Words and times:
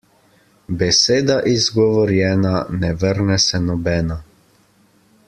Beseda 0.79 1.35
izgovorjena, 1.51 2.55
ne 2.81 2.91
vrne 3.05 3.39
se 3.47 3.63
nobena. 3.67 4.21